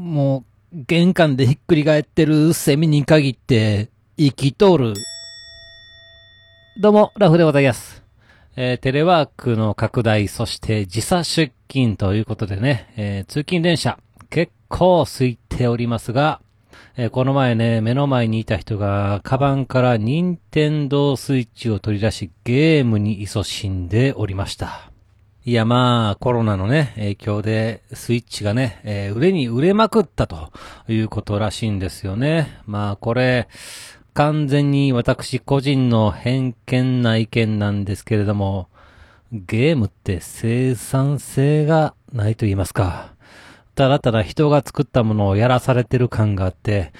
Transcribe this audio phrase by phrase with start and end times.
[0.00, 4.94] もう、玄関でひっくり返ってるセミに限って、生きとる。
[6.78, 8.02] どうも、ラフでございます。
[8.56, 13.98] えー、テレワークの拡大、そして時差出勤ということでね、えー、通勤電車、
[14.30, 16.40] 結構空いておりますが、
[16.96, 24.89] えー、この前ね、目の前にいた人が、カバンから任天堂スイッチを取り出し、ゲームに勤しんでおりました。
[25.50, 30.52] いやまあ、コロナのね、影響で、スイッチがね、えー、売れに売れまくったと
[30.86, 32.60] いうことらしいんですよね。
[32.66, 33.48] まあ、これ、
[34.14, 38.68] 完全に私個人の偏見な意見なんですけれども、
[39.32, 43.12] ゲームって生産性がないと言いますか。
[43.74, 46.92] ただただ人が作ったものをやらされてる感があって、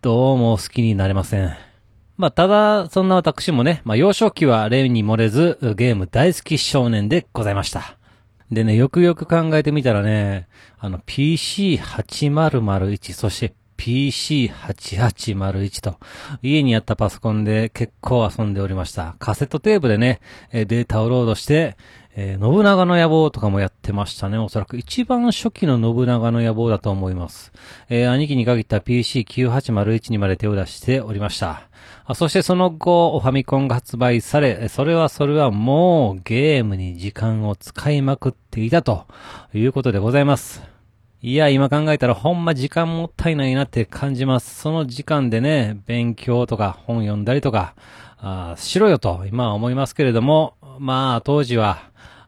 [0.00, 1.71] どうも好きになれません。
[2.16, 7.96] まあ、ただ、そんな私もね、まあ、幼少期は例に漏れず、ゲーム大好き少年でございました。
[8.50, 10.46] でね、よくよく考えてみたらね、
[10.78, 15.98] あの、PC8001、そして PC8801 と、
[16.40, 19.16] 家にあったパソコンで結構遊んでおりました。
[19.18, 20.20] カセットテープでね、
[20.52, 21.76] データをロードして、
[22.14, 24.38] えー、信長の野望とかもやってましたね。
[24.38, 27.52] おそらく一番初期の信長の野望だと思います。
[27.88, 31.62] えー、兄貴に限った PC9801 にまで手を出しておりました。
[32.04, 39.06] あそしてその後、ファミコンが発売され、それはそれはもうゲームに時間を使いまくっていたと
[39.54, 40.62] いうことでございます。
[41.24, 44.56] いや、今考えたらほんま時間もったいないなって感じます。
[44.60, 47.76] その時間でね、勉強とか本読んだりとか、
[48.18, 51.78] あしろよと今は思いますけれども、まあ当時は、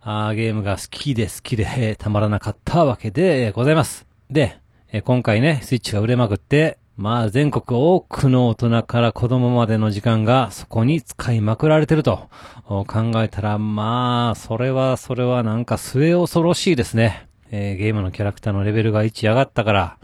[0.01, 4.07] あゲームが好きで好きでたまらなかったわけでございます。
[4.31, 4.61] で、
[5.03, 12.29] 今回ね、スイッチが売れまくって、まあ全国多くの大人から子供までの時間がそこに使いまくられてると
[12.69, 12.87] 考
[13.17, 17.27] えたら、まあ、それはそれはなんか末恐ろしいですね。
[17.57, 19.99] えー、ゲームのキャラクターのレベルが1上がったから、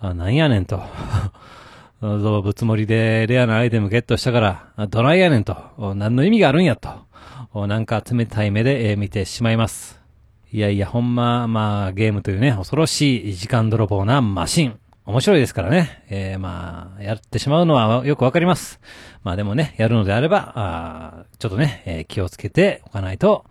[0.00, 0.82] あなんやねんと。
[2.02, 4.40] 動物盛りでレアなアイテムゲットしたか
[4.76, 5.56] ら、どないやねんと。
[5.96, 6.90] 何の意味があるんやと。
[7.66, 9.98] なんか冷たい目で、え、見てしまいます。
[10.52, 14.78] いやいや、ほんま、まあ、ゲームというね、恐ろしい時間泥棒なマシン。
[15.06, 16.04] 面白いですからね。
[16.10, 18.78] えー、まあ、やってしまうのはよくわかります。
[19.22, 23.46] まあでもね、やるのであれば、あちょっとね、えー、気をつけておかないと、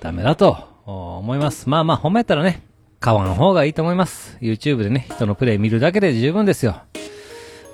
[0.00, 1.68] ダメだと思います。
[1.68, 2.62] まあまあ、褒めたらね、
[3.00, 4.36] 買わん方がいいと思います。
[4.42, 6.82] YouTube でね、人のプレイ見るだけで十分ですよ。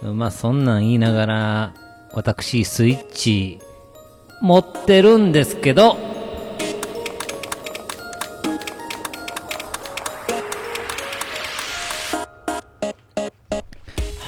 [0.00, 1.74] まあそんなん言いながら、
[2.12, 3.58] 私スイッチ
[4.40, 5.96] 持ってるんですけど、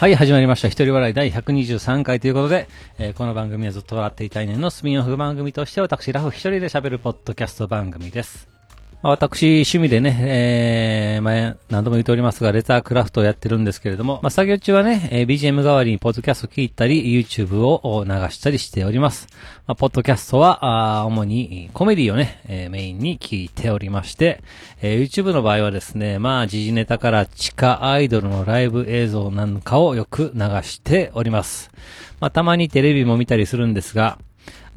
[0.01, 0.69] はい、始まりました。
[0.69, 8.58] 一人笑い第123回ということで、えー、この番組はずっと笑っていたい年のスピンオフ番組として私、ラフ一人で喋るポッドキャスト番組です。
[9.01, 19.29] 私、趣味でね、えー、前、何度も言っておりますが、レタークラフトをやってるんですけれども、まあ、作業中はね、えー、BGM 代わりにポッドキャスト聞いたり、YouTube を流したりしております。
[19.69, 24.43] まあ、ポッドキャストは、あ主にコメディをね、えー、メインに聞いておりまして、
[24.83, 31.71] えー、YouTube の場合はですね、まあ、時事ネタから地下アイドルのライブ映像なんかをよく流しております。
[32.19, 34.19] まあ、たまにテレビも見たりするんですが、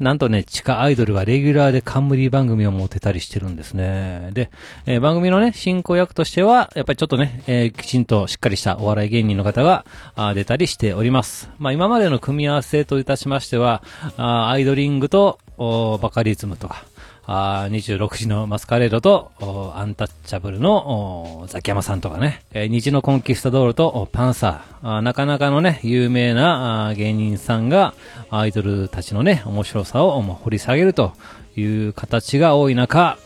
[0.02, 4.30] なんとね、地下アイドルがレギュラーで冠番組を持てたりしてるんですね。
[4.32, 4.50] で、
[4.84, 9.86] えー、番組のね、進行役としては、やっぱりちょっとね、えー、きちんとしっかりしたお笑い芸人の方が、
[10.16, 11.48] あ出たりしております。
[11.58, 13.84] まあ今までの組み合わせといたしましては、
[14.16, 16.84] あアイドリングと、バカリズムとか、
[17.24, 19.30] あ26時のマスカレードと、
[19.76, 27.94] アンタッチャブルのザキヤマさんとかね、えー、虹のコンキスタドールとパンサーなかなかのね、有名な芸人さんが
[28.30, 31.12] アイドルたちのね、面白さを掘り下げると
[31.56, 33.18] いう形が多い中、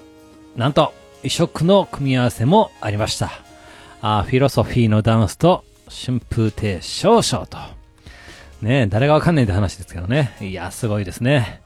[0.56, 0.92] なんと、
[1.22, 3.30] 異色の組み合わせもありました。
[4.00, 7.58] あフィロソフィーのダンスと春風亭少々と。
[8.62, 10.36] ね誰がわかんないって話ですけどね。
[10.40, 11.62] いや、すごいですね。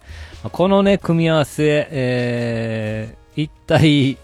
[0.49, 4.17] このね、組み合わせ、えー、一体、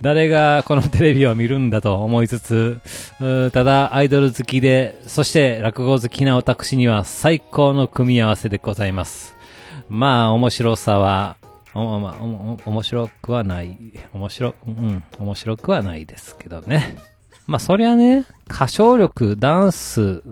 [0.00, 2.80] 誰がこのテレビを見るんだと思いつつ、
[3.52, 9.36] ただアイドル好きで、そして落語好きな私には最高の組み合わせでございます。
[9.90, 11.36] まあ、面白さは、
[11.74, 13.78] お、まあ、お、面白くはない。
[14.14, 16.96] 面白、うん、面白くはないですけどね。
[17.46, 20.22] まあ、そりゃね、歌唱力、ダンス、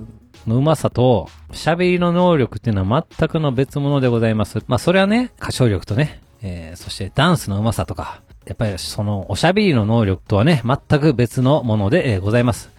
[0.46, 4.58] のうまさと、喋りの能力っていうのは全くの別物でございます。
[4.66, 12.70] まあ、それはね、歌唱力とね、えー、そしてダンスのうまさとか、やっぱりそのおしゃべりの能力とはね、全く別のもので、えー、ございます。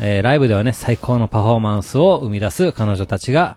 [0.00, 3.56] えー、ライブではね、最高のパフォーマンスを生み出す彼女たちが、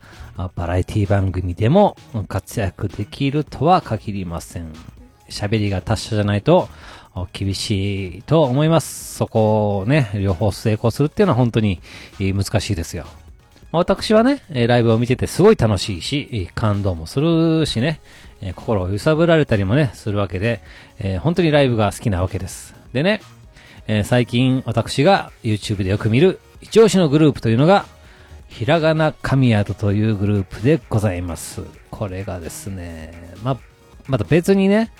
[0.55, 4.71] バラエティ番組でも活躍できるとは限りません。
[5.29, 6.69] 喋りが達者じゃないと、
[7.33, 9.15] 厳しいと思います。
[9.15, 11.81] そこをね、両方成功するっていうのは本当に
[12.19, 13.07] 難しいですよ。
[13.71, 17.99] まあ私はね、ライブを見ててすごい楽しいし、感動もするしね、
[18.55, 20.61] 心を揺さぶられたりもね、するわけで、
[20.99, 22.75] えー本当にライブが好きなわけです。
[22.93, 23.21] でね、
[23.87, 27.85] えー最近私が YouTube でよく見る一押しのグループというのが、
[28.47, 31.61] ひらがな神宿というグループでございます。
[31.91, 33.59] これがですね、ま、
[34.07, 34.91] また別にね、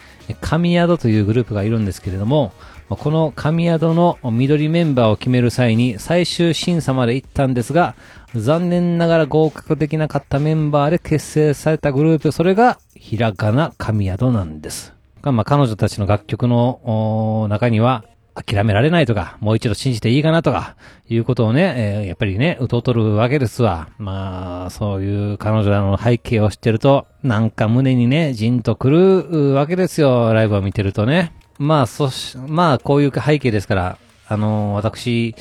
[0.41, 2.51] 神宿というグループがいるんですけれども、
[2.89, 7.95] この神宿の緑メンバーを決める際に最終審査まで行ったんですが、
[8.33, 14.93] 残念ながら合格できなかったメンバーで結成されたグループ、それがひらがな神宿なんです。
[15.23, 18.05] まあ、彼女たちの楽曲の中には、
[18.37, 20.75] 諦められないとか、もう一度信じていいかなとか、
[21.09, 23.89] いうことをね、えーやっぱりね、うとるわけですわ。
[23.97, 31.33] まあ、そういう彼女らの背景を知ってると、なんか胸にね、じんとくるわけですよ、ライブを見てるとね。
[31.57, 33.97] まあ、そし、まあ、こういう背景ですから、
[34.29, 35.35] あの私、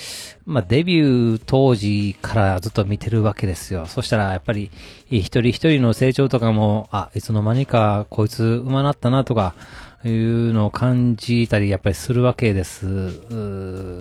[0.45, 3.87] まあ、デビュー当時からずっと見てるわけですよ。
[3.87, 4.71] そしたら、やっぱり、
[5.11, 9.55] 一人一人の成長とかも、あ、いつの間にか、こいつ、馬なったなとか、
[10.05, 12.87] いうのを感じたり、やっぱりするわけです。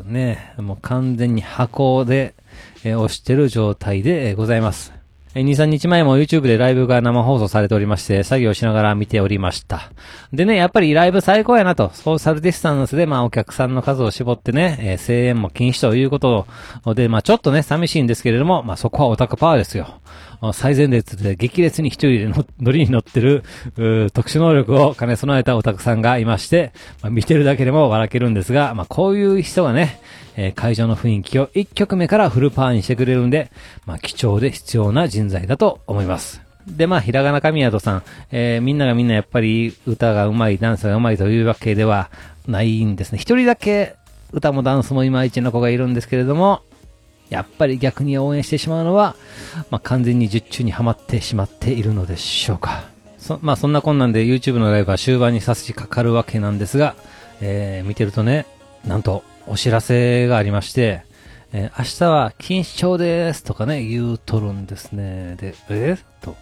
[0.05, 0.53] ね。
[0.57, 2.35] もう完全に箱で、
[2.83, 4.93] え押してる状態でございます。
[5.37, 9.91] えー2、3日前も YouTube でライブが生放送されておりまして、作業しながら見ておりました。
[10.31, 16.47] でね、やっぱりライブ最高やなと、ソーシャルディスタンスで、まあお客さんの数を絞ってね、えー声援も禁止ということ
[16.95, 19.99] で、まあちょっとね、寂しいんですけれども、まあそこはオタクパワーですよ。
[20.53, 23.43] 最前列で激烈に一人で 乗りに乗ってる、
[24.13, 26.71] 特殊能力を兼ね備えたオタクさんがいまして、
[27.01, 29.99] まあ、見てるだけでも笑けるんですが、まあこういう人がね、
[30.37, 33.51] えー会場の雰囲気を1曲目からフルパワーにしてくれるんで、
[33.85, 36.41] まあ貴重で必要な人材だと思います。
[36.67, 42.09] で、まあ、ひらがな神宿さん、えーみんながみんなやっぱり歌が上手い、ダンスが上手いというわけでは
[42.47, 43.19] ないんですね。
[43.19, 43.95] 一人だけ
[44.31, 46.61] 歌もダンスもいまいちの子がいるんですけれども、
[47.29, 49.15] やっぱり逆に応援してしまうのは、
[49.71, 52.85] まあ、完全に術中にはまってしまっているのでしょうか。
[53.17, 56.95] そ、まあ、そんなこんなで YouTube のライブは終盤に差し掛かるわけなんですが、
[57.41, 58.45] えー見てるとね、
[58.85, 61.03] なんとお知らせがありまして、
[61.51, 65.35] えー明日は錦糸町ですとかね、言うとるんですね。
[65.39, 66.35] で、えと、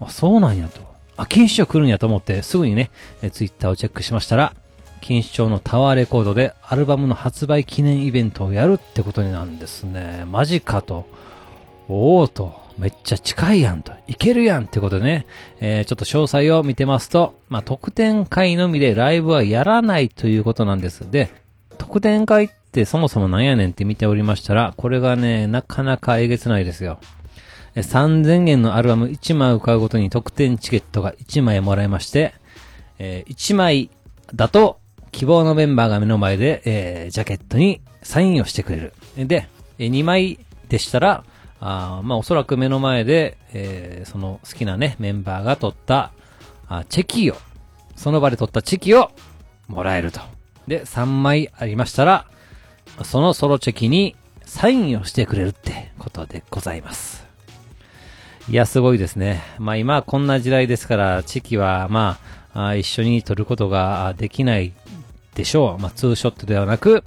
[0.00, 0.80] あ、そうなんやと。
[1.16, 2.90] あ、錦糸町来るんやと思って、すぐにね、
[3.22, 4.52] えー、Twitter をチェックしましたら、
[5.00, 10.24] 錦糸町のタワーレコードでアルバムの発売記念イベントをやるってことになんですね。
[10.26, 11.06] マジかと。
[11.88, 12.66] おおと。
[12.78, 13.92] めっちゃ近いやんと。
[14.06, 15.26] いけるやんってことでね。
[15.60, 21.10] えーちょっと詳細を見てますと、まあ、特典会のみでライブはやらないということなんです。
[21.10, 21.30] で、
[21.78, 26.98] 特典会ってそもそもなんやねんって見ておりましたら、これがね、なかなかえげつないですよ。
[27.74, 32.34] え3000円のアルバム1枚を買うごとに特典チケットが1枚もらえまして、
[32.98, 33.90] え1枚
[34.34, 34.78] だと
[35.16, 38.92] 希望のメンバーが目の前で、えージャケットにサインをしてくれる。
[39.16, 39.48] で、
[39.78, 41.24] 2枚でしたら、
[41.58, 46.12] あまあおそらく目の前で、えーその好きなね、メンバーが取った
[46.68, 47.36] あチェキを、
[47.96, 49.10] その場で取ったチェキを
[49.68, 50.20] もらえると。
[50.68, 52.26] で、3枚ありましたら、
[53.02, 57.24] そのソロチェキにサインをしてくれるってことでございます。
[58.50, 59.42] いや、すごいですね。
[59.58, 62.18] まあ今こんな時代ですから、チェキはま
[62.52, 64.72] あ、一緒に撮ることができない
[65.36, 65.82] でしょう。
[65.82, 67.04] まあツーショットではなく、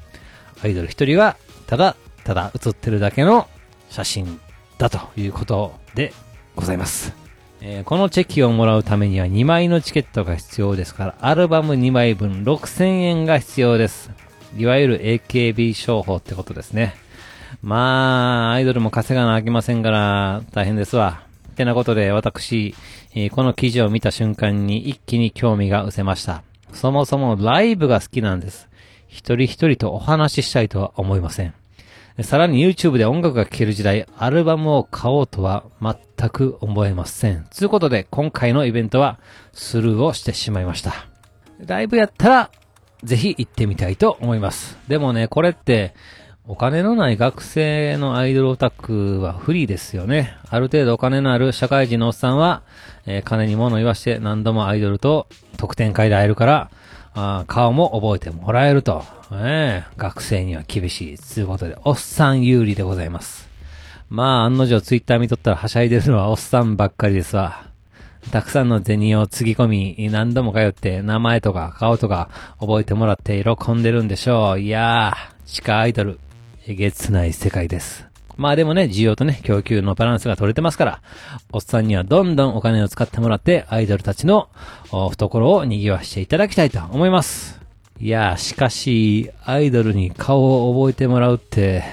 [0.64, 1.36] アイドル一人が
[1.68, 3.48] ただ、ただ写ってるだけの
[3.90, 4.40] 写真
[4.78, 6.14] だということで
[6.56, 7.14] ございます。
[7.62, 14.12] えーこのチェキをもらうためには2枚のチケットが必要ですから、アルバム2枚分6000円が必要です。
[14.58, 16.96] いわゆる AKB 商法ってことですね。
[17.62, 21.24] まあ、アイドルも稼がなあきませんから、大変ですわ。
[21.52, 22.76] ってなことで、私、
[23.14, 26.44] えーこの記事を見た瞬間に一気に興味が失せました。
[26.74, 28.70] そもそもライブが好きなんです。
[29.08, 31.54] 一人一人とお話ししたいとは思いません。
[32.22, 37.46] さらに YouTube で音楽が聴ける時代、アルバムを買おうとは全く思えません。
[37.46, 39.20] ということで、今回のイベントは
[39.54, 41.08] スルーをしてしまいました。
[41.66, 42.52] ライブやったら、
[43.04, 44.78] ぜひ行ってみたいと思います。
[44.88, 45.94] でもね、これって、
[46.52, 50.36] お金のない学生のアイドルオタクは不利ですよね。
[50.50, 52.64] ある程度お金のある社会人のおっさんは、
[53.06, 55.28] えー金に物言わして何度もアイドルと
[55.58, 56.72] 特典会で会えるから、
[57.14, 59.04] あー顔も覚えてもらえると。
[59.32, 61.18] ええ学生には厳しい。
[61.20, 63.48] ということで、おっさん有利でございます。
[64.10, 67.68] まあ、案の定ツイッター見とったらはしゃいでるのはおっさんばっかりですわ。
[68.32, 72.30] たくさんの銭をつぎ込み、何度も通って名前とか顔とか
[72.60, 74.60] 覚えてもらって喜んでるんでしょう。
[74.60, 76.20] いやー、地下アイドル、
[76.72, 78.06] えげつない世界です。
[78.38, 81.02] まあでもね、需要とね、供給のバランスが取れてますから、
[81.52, 84.50] おっさんにはどんどんお金を使ってもらって、アイドルたちの
[84.92, 87.60] 懐を賑わしていただきたいと思います。
[88.00, 91.84] いや、しかし、アイドルに顔を覚えてもらうって、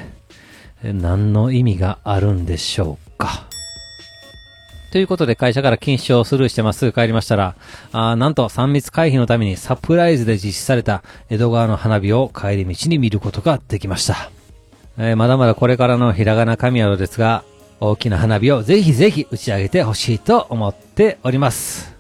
[0.83, 3.47] 何の意味があるんでしょうか。
[4.93, 7.57] ということで会社から禁止をスルーしてまっすぐ帰りましたら、
[7.93, 14.36] あなんと3密回避のためにサプライズで実施された江戸川の花火を帰り道に見ることができました。
[14.99, 17.45] えーまだまだこれからのひらがな神宿ですが、
[17.81, 21.95] 大きな花火をぜひぜひ打ち上げてほしいと思っております。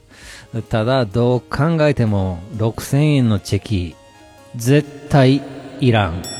[0.70, 3.96] ただ、どう考えても6000円のチェキ、
[4.56, 5.42] 絶対
[5.80, 6.35] いらん。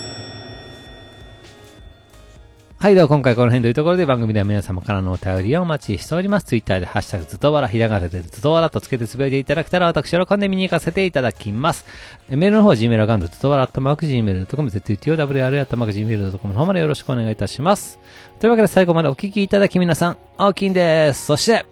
[2.87, 6.47] はい、では今回この辺というところで番組では皆様からのお便りをお待ちしております。
[6.47, 11.85] ツイッターでハッシュタグズトワラ、ひらがなでズトワラとつけてつぶやいていただけたら私喜んで見に行かせていただきます。
[12.29, 17.99] メールの方 Gmail アカウントズトワラアットマーク Gmail.com、ZTOWR アットマーク Gmail.com の方までよろしくお願いいたします。
[18.39, 21.27] というわけで最後までお聞きいただき皆さん、大きいんです。
[21.27, 21.67] そして、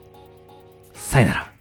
[0.95, 1.54] さよなら。